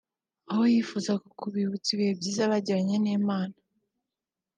aho 0.51 0.63
yifuzaga 0.73 1.27
kubibutsa 1.39 1.87
ibihe 1.91 2.11
byiza 2.19 2.51
bagiranye 2.51 2.95
n'Imana 3.03 3.55